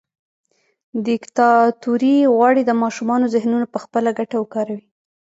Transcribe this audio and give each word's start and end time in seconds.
دیکتاتوري 1.07 2.17
غواړي 2.33 2.61
د 2.65 2.71
ماشومانو 2.83 3.25
ذهنونه 3.35 3.65
پخپله 3.75 4.09
ګټه 4.19 4.35
وکاروي. 4.39 4.85